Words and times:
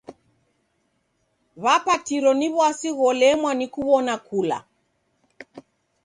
W'apatiro 1.63 2.31
ni 2.39 2.47
w'asi 2.55 2.89
gholemwa 2.97 3.51
ni 3.59 3.67
kuw'ona 3.73 4.15
kula. 4.27 4.57